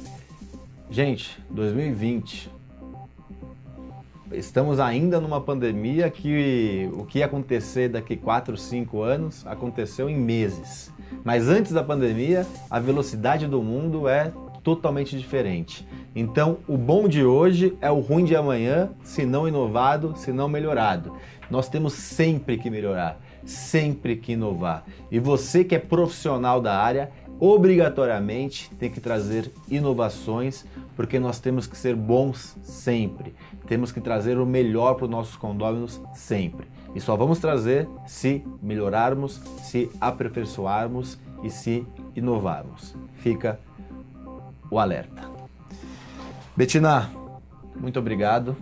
Gente, 0.90 1.38
2020, 1.50 2.50
estamos 4.32 4.80
ainda 4.80 5.20
numa 5.20 5.40
pandemia 5.40 6.10
que 6.10 6.88
o 6.92 7.04
que 7.04 7.18
ia 7.18 7.26
acontecer 7.26 7.88
daqui 7.88 8.16
4, 8.16 8.56
5 8.56 9.02
anos 9.02 9.46
aconteceu 9.46 10.08
em 10.08 10.16
meses. 10.16 10.92
Mas 11.24 11.48
antes 11.48 11.72
da 11.72 11.82
pandemia, 11.82 12.46
a 12.70 12.78
velocidade 12.78 13.46
do 13.46 13.62
mundo 13.62 14.08
é 14.08 14.32
totalmente 14.62 15.16
diferente. 15.16 15.86
Então, 16.14 16.58
o 16.66 16.76
bom 16.76 17.08
de 17.08 17.24
hoje 17.24 17.76
é 17.80 17.90
o 17.90 18.00
ruim 18.00 18.24
de 18.24 18.36
amanhã, 18.36 18.90
se 19.02 19.24
não 19.24 19.48
inovado, 19.48 20.14
se 20.16 20.32
não 20.32 20.48
melhorado. 20.48 21.16
Nós 21.50 21.68
temos 21.68 21.94
sempre 21.94 22.58
que 22.58 22.68
melhorar, 22.68 23.18
sempre 23.44 24.16
que 24.16 24.32
inovar. 24.32 24.84
E 25.10 25.18
você 25.18 25.64
que 25.64 25.74
é 25.74 25.78
profissional 25.78 26.60
da 26.60 26.78
área, 26.78 27.10
obrigatoriamente 27.40 28.70
tem 28.78 28.90
que 28.90 29.00
trazer 29.00 29.50
inovações, 29.68 30.64
porque 30.96 31.18
nós 31.18 31.38
temos 31.38 31.66
que 31.66 31.76
ser 31.76 31.94
bons 31.94 32.56
sempre. 32.62 33.34
Temos 33.66 33.92
que 33.92 34.00
trazer 34.00 34.38
o 34.38 34.46
melhor 34.46 34.94
para 34.94 35.04
os 35.04 35.10
nossos 35.10 35.36
condôminos 35.36 36.00
sempre. 36.14 36.66
E 36.94 37.00
só 37.00 37.16
vamos 37.16 37.38
trazer 37.38 37.88
se 38.06 38.44
melhorarmos, 38.62 39.40
se 39.62 39.90
aperfeiçoarmos 40.00 41.18
e 41.42 41.50
se 41.50 41.86
inovarmos. 42.16 42.96
Fica 43.16 43.60
o 44.70 44.78
alerta. 44.78 45.30
Betina, 46.56 47.10
muito 47.76 47.98
obrigado. 47.98 48.56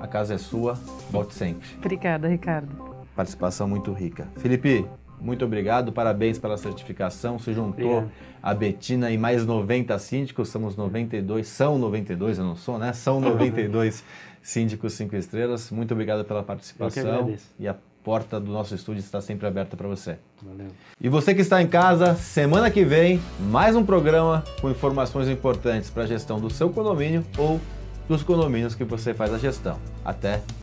A 0.00 0.06
casa 0.06 0.34
é 0.34 0.38
sua. 0.38 0.74
Volte 1.10 1.34
sempre. 1.34 1.68
Obrigada, 1.78 2.28
Ricardo. 2.28 2.92
Participação 3.14 3.68
muito 3.68 3.92
rica. 3.92 4.28
Felipe, 4.36 4.86
muito 5.22 5.44
obrigado. 5.44 5.92
Parabéns 5.92 6.38
pela 6.38 6.56
certificação. 6.56 7.38
Se 7.38 7.52
juntou 7.54 7.98
Obrigado. 7.98 8.12
a 8.42 8.54
Betina 8.54 9.10
e 9.10 9.16
mais 9.16 9.46
90 9.46 9.96
síndicos. 9.98 10.48
Somos 10.48 10.76
92. 10.76 11.46
São 11.46 11.78
92, 11.78 12.38
eu 12.38 12.44
não 12.44 12.56
sou, 12.56 12.78
né? 12.78 12.92
São 12.92 13.20
92 13.20 14.04
síndicos 14.42 14.94
5 14.94 15.14
estrelas. 15.16 15.70
Muito 15.70 15.92
obrigado 15.92 16.24
pela 16.24 16.42
participação. 16.42 17.34
E 17.58 17.68
a 17.68 17.76
porta 18.02 18.40
do 18.40 18.50
nosso 18.50 18.74
estúdio 18.74 18.98
está 18.98 19.20
sempre 19.20 19.46
aberta 19.46 19.76
para 19.76 19.86
você. 19.86 20.18
Valeu. 20.42 20.66
E 21.00 21.08
você 21.08 21.34
que 21.34 21.40
está 21.40 21.62
em 21.62 21.68
casa, 21.68 22.16
semana 22.16 22.68
que 22.70 22.84
vem, 22.84 23.20
mais 23.38 23.76
um 23.76 23.84
programa 23.84 24.42
com 24.60 24.68
informações 24.68 25.28
importantes 25.28 25.88
para 25.88 26.02
a 26.02 26.06
gestão 26.06 26.40
do 26.40 26.50
seu 26.50 26.68
condomínio 26.70 27.24
ou 27.38 27.60
dos 28.08 28.24
condomínios 28.24 28.74
que 28.74 28.82
você 28.82 29.14
faz 29.14 29.32
a 29.32 29.38
gestão. 29.38 29.78
Até 30.04 30.42